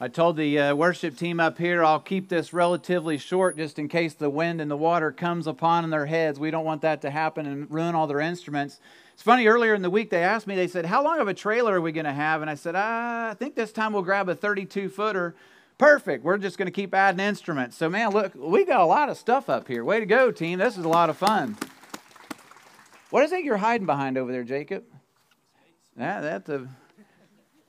[0.00, 3.86] I told the uh, worship team up here I'll keep this relatively short just in
[3.86, 6.40] case the wind and the water comes upon their heads.
[6.40, 8.80] We don't want that to happen and ruin all their instruments.
[9.12, 11.34] It's funny, earlier in the week they asked me, they said, How long of a
[11.34, 12.40] trailer are we going to have?
[12.40, 15.36] And I said, I think this time we'll grab a 32 footer.
[15.78, 16.24] Perfect.
[16.24, 17.76] We're just going to keep adding instruments.
[17.76, 19.84] So, man, look, we got a lot of stuff up here.
[19.84, 20.58] Way to go, team.
[20.58, 21.56] This is a lot of fun.
[23.10, 24.84] What is it you're hiding behind over there, Jacob?
[25.96, 26.68] That, that's a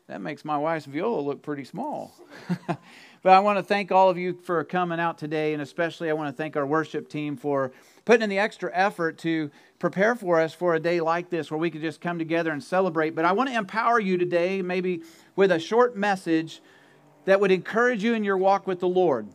[0.08, 2.14] that makes my wife's viola look pretty small.
[2.68, 6.14] but I want to thank all of you for coming out today, and especially I
[6.14, 7.72] want to thank our worship team for
[8.05, 11.58] putting in the extra effort to prepare for us for a day like this where
[11.58, 13.16] we could just come together and celebrate.
[13.16, 15.02] But I want to empower you today, maybe
[15.36, 16.62] with a short message
[17.26, 19.28] that would encourage you in your walk with the Lord.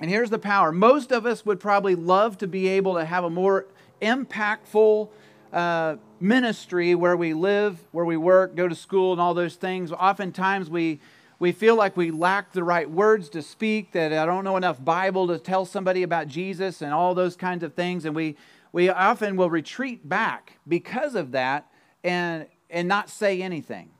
[0.00, 3.22] And here's the power most of us would probably love to be able to have
[3.22, 3.66] a more
[4.02, 5.08] impactful,
[5.52, 9.92] uh, ministry where we live, where we work, go to school, and all those things,
[9.92, 11.00] oftentimes we,
[11.38, 14.84] we feel like we lack the right words to speak, that I don't know enough
[14.84, 18.04] Bible to tell somebody about Jesus and all those kinds of things.
[18.04, 18.36] And we,
[18.72, 21.66] we often will retreat back because of that
[22.04, 23.90] and, and not say anything.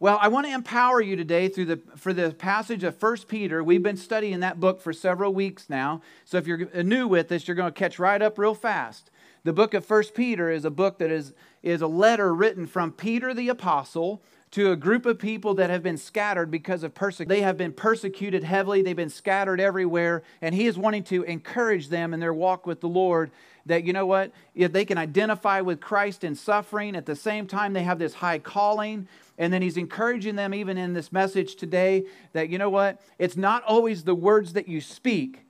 [0.00, 3.64] Well, I want to empower you today through the for the passage of 1 Peter.
[3.64, 6.02] We've been studying that book for several weeks now.
[6.24, 9.10] So if you're new with us, you're going to catch right up real fast.
[9.44, 12.92] The book of First Peter is a book that is, is a letter written from
[12.92, 17.28] Peter the apostle to a group of people that have been scattered because of persecution.
[17.28, 21.88] They have been persecuted heavily, they've been scattered everywhere, and he is wanting to encourage
[21.88, 23.30] them in their walk with the Lord
[23.66, 27.46] that, you know what, if they can identify with Christ in suffering, at the same
[27.46, 29.08] time they have this high calling.
[29.36, 33.36] And then he's encouraging them, even in this message today, that, you know what, it's
[33.36, 35.43] not always the words that you speak,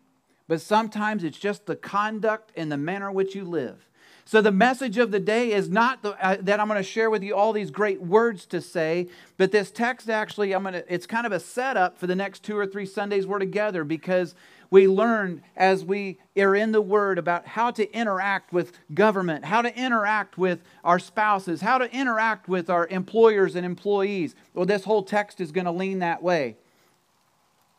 [0.49, 3.89] but sometimes it's just the conduct and the manner in which you live.
[4.27, 7.11] So, the message of the day is not the, uh, that I'm going to share
[7.11, 10.93] with you all these great words to say, but this text actually, I'm going to,
[10.93, 14.35] it's kind of a setup for the next two or three Sundays we're together because
[14.71, 19.61] we learn as we are in the Word about how to interact with government, how
[19.61, 24.35] to interact with our spouses, how to interact with our employers and employees.
[24.55, 26.57] Well, this whole text is going to lean that way.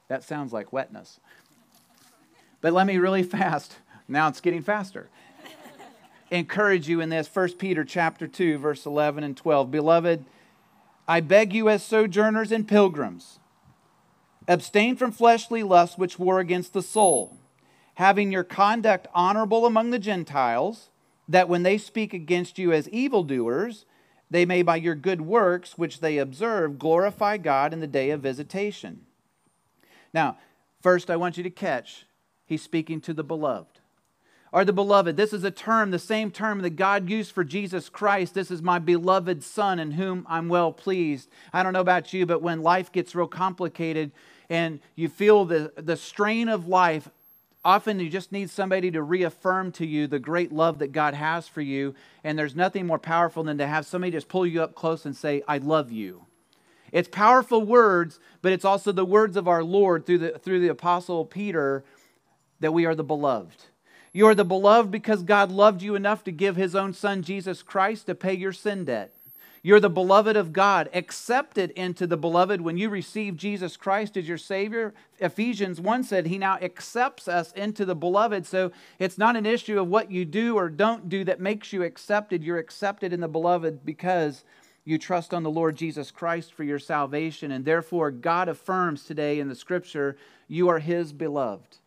[0.09, 1.19] That sounds like wetness.
[2.65, 3.75] But let me really fast.
[4.07, 5.07] Now it's getting faster.
[6.31, 9.69] Encourage you in this 1 Peter chapter 2 verse 11 and 12.
[9.69, 10.25] Beloved,
[11.07, 13.37] I beg you as sojourners and pilgrims,
[14.47, 17.37] abstain from fleshly lusts which war against the soul,
[17.93, 20.89] having your conduct honorable among the Gentiles,
[21.29, 23.85] that when they speak against you as evildoers,
[24.31, 28.21] they may by your good works which they observe glorify God in the day of
[28.21, 29.01] visitation.
[30.15, 30.39] Now,
[30.81, 32.07] first I want you to catch
[32.45, 33.79] He's speaking to the beloved.
[34.51, 35.17] Or the beloved.
[35.17, 38.33] This is a term, the same term that God used for Jesus Christ.
[38.33, 41.29] This is my beloved Son in whom I'm well pleased.
[41.51, 44.11] I don't know about you, but when life gets real complicated
[44.49, 47.09] and you feel the, the strain of life,
[47.65, 51.49] often you just need somebody to reaffirm to you the great love that God has
[51.49, 51.93] for you.
[52.23, 55.17] And there's nothing more powerful than to have somebody just pull you up close and
[55.17, 56.27] say, I love you.
[56.93, 60.69] It's powerful words, but it's also the words of our Lord through the, through the
[60.69, 61.83] Apostle Peter
[62.59, 63.65] that we are the beloved.
[64.13, 67.61] You are the beloved because God loved you enough to give his own son, Jesus
[67.61, 69.11] Christ, to pay your sin debt.
[69.65, 74.27] You're the beloved of God, accepted into the beloved when you receive Jesus Christ as
[74.27, 74.93] your Savior.
[75.19, 78.45] Ephesians 1 said he now accepts us into the beloved.
[78.45, 81.81] So it's not an issue of what you do or don't do that makes you
[81.81, 82.43] accepted.
[82.43, 84.43] You're accepted in the beloved because
[84.83, 87.51] you trust on the Lord Jesus Christ for your salvation.
[87.51, 90.15] And therefore, God affirms today in the scripture,
[90.47, 91.79] you are his beloved.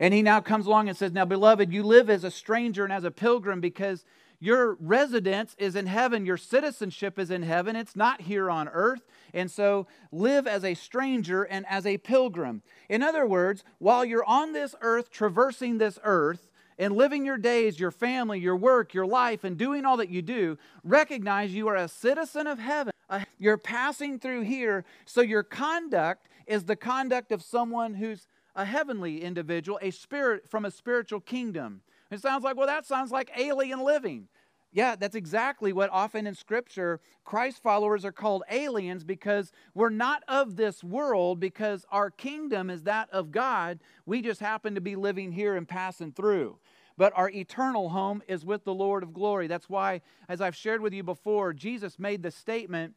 [0.00, 2.92] And he now comes along and says, Now, beloved, you live as a stranger and
[2.92, 4.04] as a pilgrim because
[4.40, 9.00] your residence is in heaven, your citizenship is in heaven, it's not here on earth.
[9.32, 12.62] And so live as a stranger and as a pilgrim.
[12.88, 17.78] In other words, while you're on this earth, traversing this earth, and living your days,
[17.78, 21.76] your family, your work, your life, and doing all that you do, recognize you are
[21.76, 22.92] a citizen of heaven.
[23.38, 29.22] You're passing through here, so your conduct is the conduct of someone who's a heavenly
[29.22, 31.82] individual, a spirit from a spiritual kingdom.
[32.10, 34.28] It sounds like, well, that sounds like alien living.
[34.72, 40.24] Yeah, that's exactly what often in Scripture Christ followers are called aliens because we're not
[40.26, 43.78] of this world, because our kingdom is that of God.
[44.04, 46.58] We just happen to be living here and passing through.
[46.96, 49.46] But our eternal home is with the Lord of glory.
[49.46, 52.94] That's why, as I've shared with you before, Jesus made the statement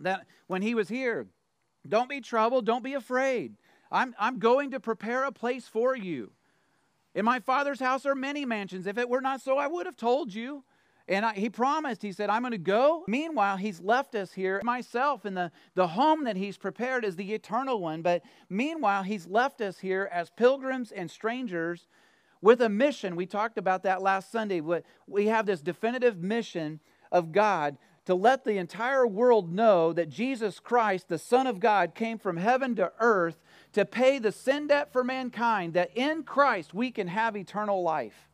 [0.00, 1.26] that when he was here,
[1.88, 3.56] don't be troubled, don't be afraid.
[3.90, 6.32] I'm, I'm going to prepare a place for you.
[7.14, 8.86] In my Father's house are many mansions.
[8.86, 10.64] If it were not so, I would have told you.
[11.06, 13.04] And I, he promised, he said, I'm going to go.
[13.06, 17.34] Meanwhile, he's left us here, myself, and the, the home that he's prepared is the
[17.34, 18.00] eternal one.
[18.00, 21.88] But meanwhile, he's left us here as pilgrims and strangers
[22.40, 23.16] with a mission.
[23.16, 24.62] We talked about that last Sunday.
[25.06, 26.80] We have this definitive mission
[27.12, 27.76] of God
[28.06, 32.38] to let the entire world know that Jesus Christ, the Son of God, came from
[32.38, 33.42] heaven to earth
[33.74, 38.28] to pay the sin debt for mankind, that in Christ we can have eternal life.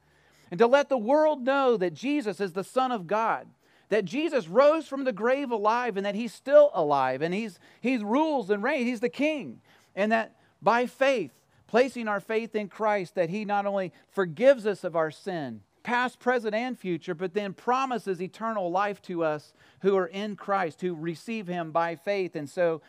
[0.50, 3.46] And to let the world know that Jesus is the Son of God,
[3.88, 7.98] that Jesus rose from the grave alive and that he's still alive and he's, he
[7.98, 9.60] rules and reigns, he's the king.
[9.94, 11.32] And that by faith,
[11.66, 16.18] placing our faith in Christ, that he not only forgives us of our sin, past,
[16.18, 20.94] present, and future, but then promises eternal life to us who are in Christ, who
[20.94, 22.36] receive Him by faith.
[22.36, 22.82] And so,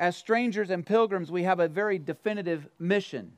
[0.00, 3.32] as strangers and pilgrims, we have a very definitive mission.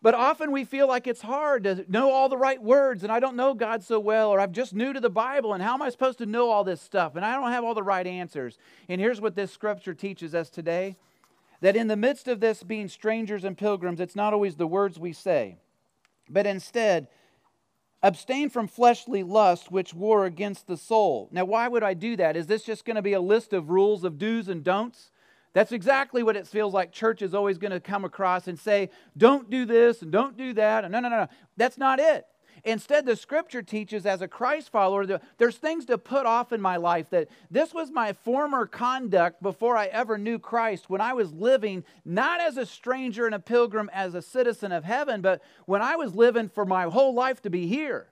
[0.00, 3.20] But often we feel like it's hard to know all the right words, and I
[3.20, 5.82] don't know God so well, or I'm just new to the Bible, and how am
[5.82, 7.14] I supposed to know all this stuff?
[7.14, 8.58] And I don't have all the right answers.
[8.88, 10.96] And here's what this scripture teaches us today
[11.60, 14.98] that in the midst of this being strangers and pilgrims, it's not always the words
[14.98, 15.56] we say,
[16.28, 17.08] but instead,
[18.02, 21.28] Abstain from fleshly lust which war against the soul.
[21.32, 22.36] Now, why would I do that?
[22.36, 25.10] Is this just going to be a list of rules of do's and don'ts?
[25.54, 28.90] That's exactly what it feels like church is always going to come across and say,
[29.16, 30.84] don't do this and don't do that.
[30.84, 31.28] And No, no, no, no.
[31.56, 32.26] That's not it.
[32.64, 36.76] Instead, the scripture teaches as a Christ follower, there's things to put off in my
[36.76, 41.32] life that this was my former conduct before I ever knew Christ, when I was
[41.32, 45.82] living not as a stranger and a pilgrim, as a citizen of heaven, but when
[45.82, 48.08] I was living for my whole life to be here.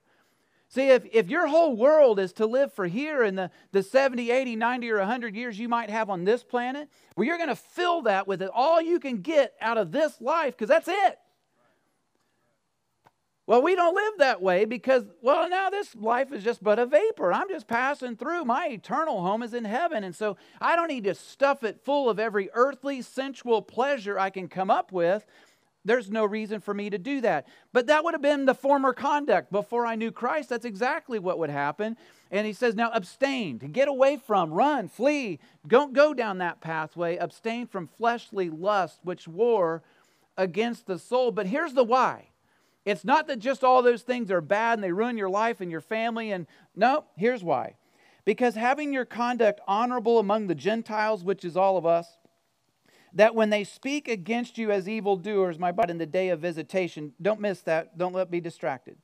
[0.75, 4.31] See, if, if your whole world is to live for here in the, the 70,
[4.31, 7.55] 80, 90, or 100 years you might have on this planet, well, you're going to
[7.55, 11.19] fill that with it, all you can get out of this life, because that's it.
[13.47, 16.87] Well, we don't live that way because, well, now this life is just but a
[16.87, 17.35] vapor.
[17.35, 18.47] I'm just passing through.
[18.47, 20.05] My eternal home is in heaven.
[20.05, 24.31] And so I don't need to stuff it full of every earthly, sensual pleasure I
[24.31, 25.27] can come up with.
[25.85, 27.47] There's no reason for me to do that.
[27.73, 30.49] But that would have been the former conduct before I knew Christ.
[30.49, 31.97] That's exactly what would happen.
[32.31, 35.41] And he says, now abstain, to get away from, run, flee.
[35.67, 37.17] Don't go down that pathway.
[37.17, 39.83] Abstain from fleshly lust, which war
[40.37, 41.33] against the soul.
[41.33, 42.29] But here's the why
[42.85, 45.71] it's not that just all those things are bad and they ruin your life and
[45.71, 46.33] your family.
[46.33, 47.77] And no, here's why.
[48.25, 52.19] Because having your conduct honorable among the Gentiles, which is all of us,
[53.15, 57.13] that when they speak against you as evildoers, my body, in the day of visitation,
[57.21, 58.97] don't miss that, don't let be distracted.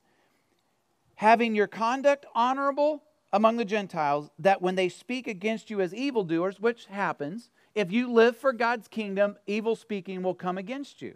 [1.15, 6.59] Having your conduct honorable among the Gentiles, that when they speak against you as evildoers,
[6.59, 11.15] which happens, if you live for God's kingdom, evil speaking will come against you.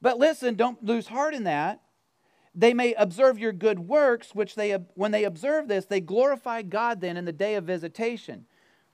[0.00, 1.80] But listen, don't lose heart in that.
[2.54, 7.00] They may observe your good works, which they, when they observe this, they glorify God
[7.00, 8.46] then in the day of visitation.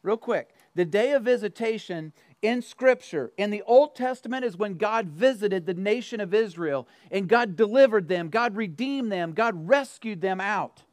[0.02, 5.08] Real quick, the day of visitation in Scripture, in the Old Testament, is when God
[5.08, 10.40] visited the nation of Israel and God delivered them, God redeemed them, God rescued them
[10.40, 10.84] out.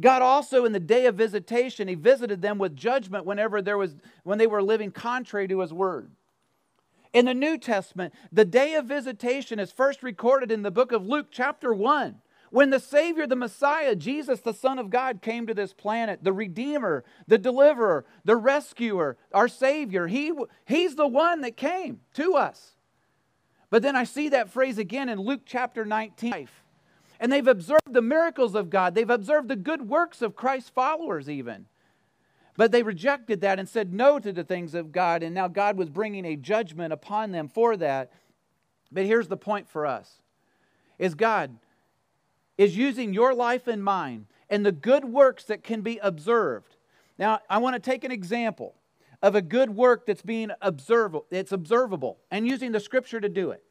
[0.00, 3.94] God also, in the day of visitation, He visited them with judgment whenever there was,
[4.24, 6.10] when they were living contrary to His word.
[7.12, 11.06] In the New Testament, the day of visitation is first recorded in the book of
[11.06, 12.16] Luke, chapter 1.
[12.56, 16.32] When the Savior, the Messiah, Jesus, the Son of God, came to this planet, the
[16.32, 20.32] Redeemer, the Deliverer, the Rescuer, our Savior, he,
[20.64, 22.76] He's the one that came to us.
[23.68, 26.48] But then I see that phrase again in Luke chapter 19.
[27.20, 31.28] And they've observed the miracles of God, they've observed the good works of Christ's followers,
[31.28, 31.66] even.
[32.56, 35.76] But they rejected that and said no to the things of God, and now God
[35.76, 38.12] was bringing a judgment upon them for that.
[38.90, 40.22] But here's the point for us
[40.98, 41.58] is God
[42.58, 46.76] is using your life and mine and the good works that can be observed.
[47.18, 48.74] Now, I want to take an example
[49.22, 53.50] of a good work that's being observable, it's observable, and using the scripture to do
[53.50, 53.62] it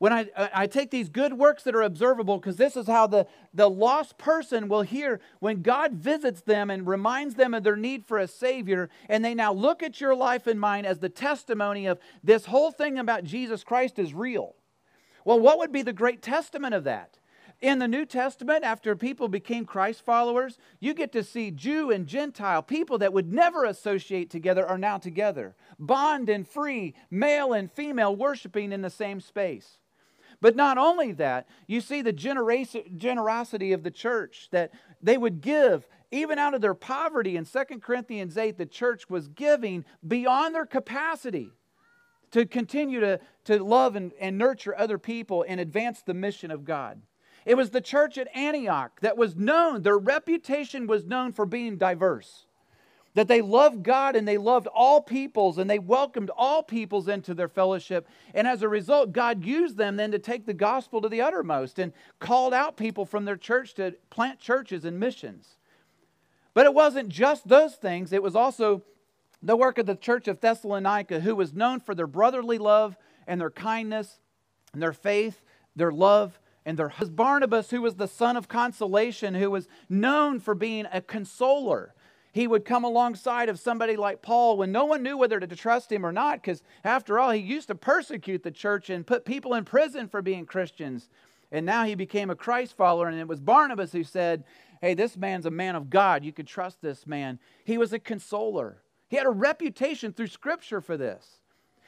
[0.00, 3.26] when I, I take these good works that are observable, because this is how the,
[3.52, 8.06] the lost person will hear when God visits them and reminds them of their need
[8.06, 11.84] for a Savior, and they now look at your life and mine as the testimony
[11.84, 14.54] of this whole thing about Jesus Christ is real.
[15.26, 17.18] Well, what would be the great testament of that?
[17.60, 22.06] In the New Testament, after people became Christ followers, you get to see Jew and
[22.06, 25.54] Gentile, people that would never associate together, are now together.
[25.78, 29.78] Bond and free, male and female, worshiping in the same space.
[30.40, 35.86] But not only that, you see the generosity of the church that they would give
[36.10, 37.36] even out of their poverty.
[37.36, 41.52] In 2 Corinthians 8, the church was giving beyond their capacity
[42.30, 46.64] to continue to, to love and, and nurture other people and advance the mission of
[46.64, 47.02] God.
[47.44, 51.76] It was the church at Antioch that was known, their reputation was known for being
[51.76, 52.46] diverse.
[53.14, 57.34] That they loved God and they loved all peoples and they welcomed all peoples into
[57.34, 58.06] their fellowship.
[58.34, 61.80] And as a result, God used them then to take the gospel to the uttermost
[61.80, 65.56] and called out people from their church to plant churches and missions.
[66.54, 68.82] But it wasn't just those things, it was also
[69.42, 73.40] the work of the church of Thessalonica, who was known for their brotherly love and
[73.40, 74.20] their kindness
[74.72, 75.42] and their faith,
[75.74, 77.16] their love, and their husband.
[77.16, 81.94] Barnabas, who was the son of consolation, who was known for being a consoler.
[82.32, 85.90] He would come alongside of somebody like Paul when no one knew whether to trust
[85.90, 89.54] him or not, because after all, he used to persecute the church and put people
[89.54, 91.08] in prison for being Christians.
[91.50, 94.44] And now he became a Christ follower, and it was Barnabas who said,
[94.80, 96.24] Hey, this man's a man of God.
[96.24, 97.38] You could trust this man.
[97.64, 98.82] He was a consoler.
[99.08, 101.39] He had a reputation through Scripture for this.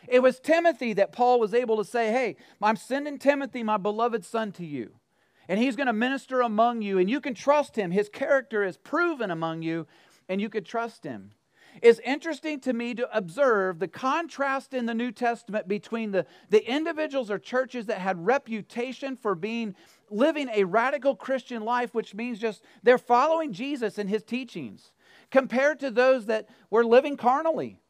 [0.08, 4.24] It was Timothy that Paul was able to say, Hey, I'm sending Timothy, my beloved
[4.24, 4.92] son, to you.
[5.48, 7.90] And he's going to minister among you, and you can trust him.
[7.90, 9.86] His character is proven among you,
[10.28, 11.32] and you could trust him.
[11.80, 16.68] It's interesting to me to observe the contrast in the New Testament between the, the
[16.70, 19.74] individuals or churches that had reputation for being
[20.10, 24.92] living a radical Christian life, which means just they're following Jesus and his teachings
[25.30, 27.80] compared to those that were living carnally.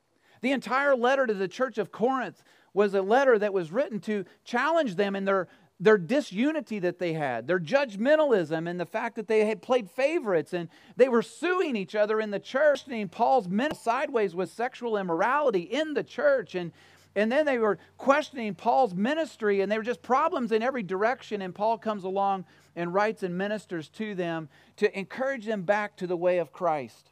[0.43, 2.43] The entire letter to the church of Corinth
[2.75, 5.47] was a letter that was written to challenge them in their,
[5.79, 10.53] their disunity that they had, their judgmentalism, and the fact that they had played favorites
[10.53, 12.83] and they were suing each other in the church.
[12.89, 16.57] And Paul's men sideways with sexual immorality in the church.
[16.57, 16.73] And,
[17.15, 21.41] and then they were questioning Paul's ministry, and there were just problems in every direction.
[21.43, 26.09] And Paul comes along and writes and ministers to them to encourage them back to
[26.09, 27.12] the way of Christ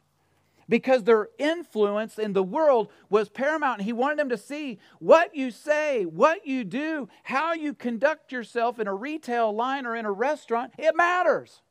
[0.71, 3.79] because their influence in the world was paramount.
[3.79, 8.31] And he wanted them to see what you say, what you do, how you conduct
[8.31, 10.71] yourself in a retail line or in a restaurant.
[10.77, 11.61] It matters.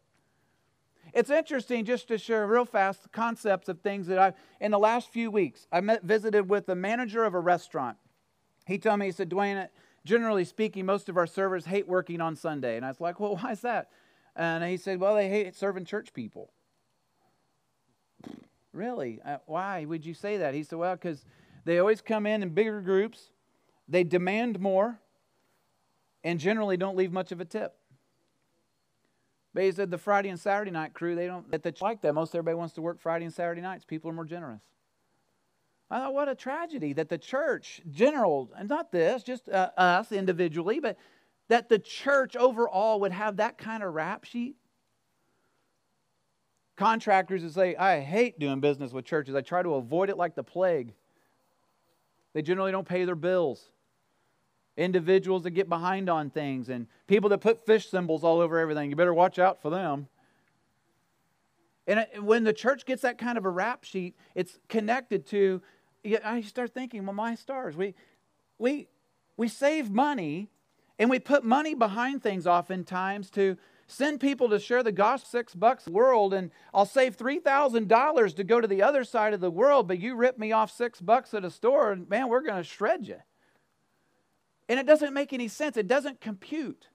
[1.15, 4.79] It's interesting just to share real fast the concepts of things that I, in the
[4.79, 7.97] last few weeks, I met, visited with the manager of a restaurant.
[8.67, 9.67] He told me, he said, Dwayne,
[10.05, 12.77] generally speaking, most of our servers hate working on Sunday.
[12.77, 13.89] And I was like, well, why is that?
[14.37, 16.51] And he said, well, they hate serving church people.
[18.73, 19.21] Really?
[19.25, 20.55] Uh, why would you say that?
[20.55, 21.25] He said, Well, because
[21.65, 23.31] they always come in in bigger groups,
[23.89, 25.01] they demand more,
[26.23, 27.75] and generally don't leave much of a tip.
[29.53, 32.15] But he said the Friday and Saturday night crew, they don't that like that.
[32.15, 33.85] Most everybody wants to work Friday and Saturday nights.
[33.85, 34.63] People are more generous.
[35.91, 40.13] I thought, what a tragedy that the church, general, and not this, just uh, us
[40.13, 40.97] individually, but
[41.49, 44.55] that the church overall would have that kind of rap sheet
[46.81, 49.35] contractors that say, I hate doing business with churches.
[49.35, 50.95] I try to avoid it like the plague.
[52.33, 53.69] They generally don't pay their bills.
[54.79, 58.89] Individuals that get behind on things and people that put fish symbols all over everything.
[58.89, 60.09] You better watch out for them.
[61.87, 65.61] And uh, when the church gets that kind of a rap sheet, it's connected to,
[66.25, 67.95] I start thinking, well, my stars, we,
[68.59, 68.89] we,
[69.37, 70.49] we save money
[70.99, 73.59] and we put money behind things oftentimes to
[73.91, 78.61] send people to share the gospel six bucks world and I'll save $3,000 to go
[78.61, 81.45] to the other side of the world, but you rip me off six bucks at
[81.45, 83.19] a store and man, we're going to shred you.
[84.69, 85.77] And it doesn't make any sense.
[85.77, 86.87] It doesn't compute.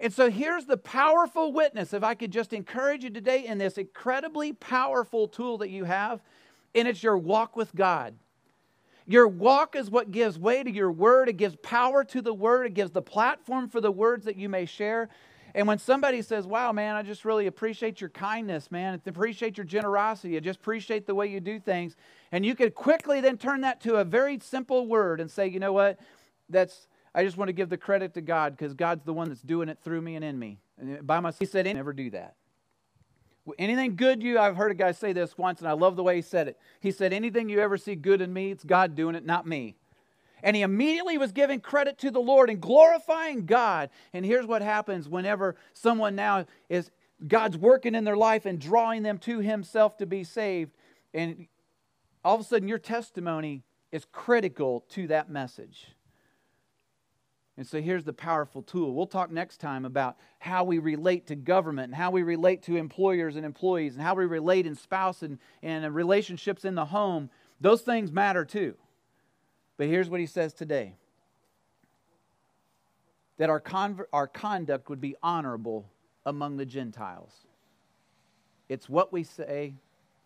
[0.00, 1.92] And so here's the powerful witness.
[1.92, 6.22] If I could just encourage you today in this incredibly powerful tool that you have,
[6.74, 8.14] and it's your walk with God.
[9.06, 11.28] Your walk is what gives way to your word.
[11.28, 12.66] It gives power to the word.
[12.66, 15.10] It gives the platform for the words that you may share.
[15.54, 19.56] And when somebody says, Wow, man, I just really appreciate your kindness, man, I appreciate
[19.56, 21.96] your generosity, I just appreciate the way you do things,
[22.32, 25.60] and you could quickly then turn that to a very simple word and say, You
[25.60, 25.98] know what?
[26.48, 29.42] That's I just want to give the credit to God because God's the one that's
[29.42, 30.58] doing it through me and in me.
[30.78, 32.36] And by myself, he said, never do that.
[33.58, 36.16] Anything good you, I've heard a guy say this once, and I love the way
[36.16, 36.58] he said it.
[36.78, 39.76] He said, Anything you ever see good in me, it's God doing it, not me.
[40.42, 43.90] And he immediately was giving credit to the Lord and glorifying God.
[44.12, 46.90] And here's what happens whenever someone now is
[47.26, 50.72] God's working in their life and drawing them to himself to be saved.
[51.12, 51.46] And
[52.24, 55.88] all of a sudden, your testimony is critical to that message.
[57.56, 58.94] And so here's the powerful tool.
[58.94, 62.76] We'll talk next time about how we relate to government and how we relate to
[62.76, 67.28] employers and employees and how we relate in spouse and, and relationships in the home.
[67.60, 68.76] Those things matter too.
[69.80, 70.92] But here's what he says today
[73.38, 73.62] that our,
[74.12, 75.86] our conduct would be honorable
[76.26, 77.32] among the Gentiles.
[78.68, 79.72] It's what we say,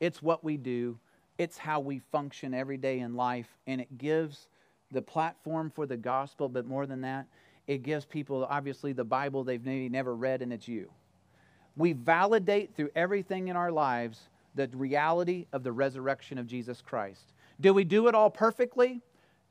[0.01, 0.99] it's what we do,
[1.39, 4.49] it's how we function every day in life, and it gives
[4.91, 7.27] the platform for the gospel, but more than that,
[7.69, 10.91] it gives people, obviously, the Bible they've maybe never read, and it's you.
[11.77, 14.19] We validate through everything in our lives
[14.57, 17.33] the reality of the resurrection of Jesus Christ.
[17.61, 19.01] Do we do it all perfectly?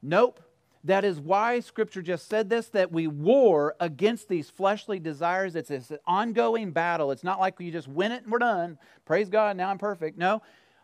[0.04, 0.42] Nope.
[0.86, 5.56] That is why Scripture just said this that we war against these fleshly desires.
[5.56, 7.12] It's an ongoing battle.
[7.12, 8.78] It's not like you just win it and we're done.
[9.06, 10.18] Praise God, now I'm perfect.
[10.18, 10.42] No,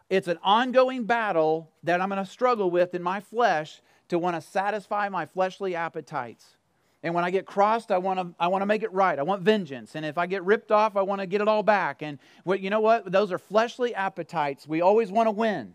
[0.09, 4.37] it's an ongoing battle that I'm going to struggle with in my flesh to want
[4.37, 6.55] to satisfy my fleshly appetites.
[7.03, 9.19] And when I get crossed, I want to I want to make it right.
[9.19, 9.95] I want vengeance.
[9.95, 12.01] And if I get ripped off, I want to get it all back.
[12.01, 13.11] And what you know what?
[13.11, 14.65] Those are fleshly appetites.
[14.67, 15.73] We always want to win.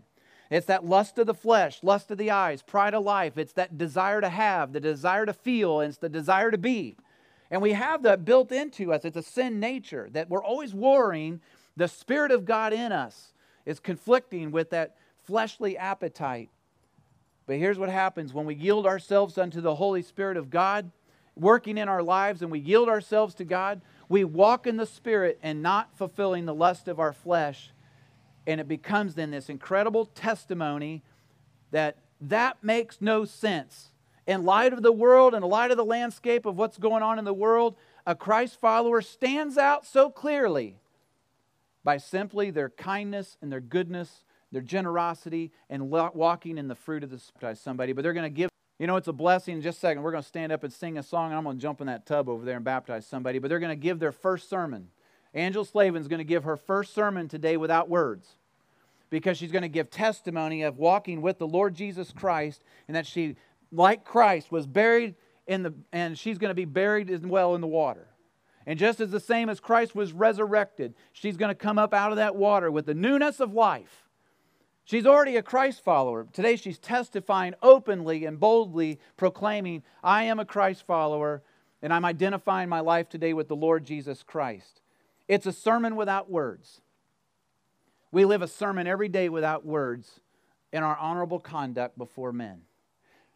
[0.49, 3.37] It's that lust of the flesh, lust of the eyes, pride of life.
[3.37, 6.95] It's that desire to have, the desire to feel, and it's the desire to be.
[7.49, 9.05] And we have that built into us.
[9.05, 11.41] It's a sin nature that we're always warring.
[11.75, 13.33] The Spirit of God in us
[13.65, 16.49] is conflicting with that fleshly appetite.
[17.47, 20.91] But here's what happens when we yield ourselves unto the Holy Spirit of God,
[21.35, 25.39] working in our lives, and we yield ourselves to God, we walk in the Spirit
[25.43, 27.71] and not fulfilling the lust of our flesh
[28.47, 31.03] and it becomes then this incredible testimony
[31.71, 33.91] that that makes no sense.
[34.27, 37.25] In light of the world in light of the landscape of what's going on in
[37.25, 37.75] the world,
[38.05, 40.77] a Christ follower stands out so clearly
[41.83, 47.11] by simply their kindness and their goodness, their generosity, and walking in the fruit of
[47.11, 47.57] the Spirit.
[47.57, 48.49] Somebody, but they're going to give.
[48.79, 49.55] You know, it's a blessing.
[49.55, 51.45] In just a second, we're going to stand up and sing a song, and I'm
[51.45, 53.39] going to jump in that tub over there and baptize somebody.
[53.39, 54.89] But they're going to give their first sermon.
[55.35, 58.37] Angela Slavin's going to give her first sermon today without words
[59.09, 63.05] because she's going to give testimony of walking with the Lord Jesus Christ and that
[63.05, 63.35] she,
[63.71, 65.15] like Christ, was buried
[65.45, 68.07] in the, and she's going to be buried as well in the water.
[68.65, 72.11] And just as the same as Christ was resurrected, she's going to come up out
[72.11, 74.05] of that water with the newness of life.
[74.85, 76.27] She's already a Christ follower.
[76.31, 81.43] Today she's testifying openly and boldly, proclaiming, I am a Christ follower,
[81.81, 84.81] and I'm identifying my life today with the Lord Jesus Christ.
[85.27, 86.81] It's a sermon without words.
[88.11, 90.19] We live a sermon every day without words
[90.71, 92.61] in our honorable conduct before men.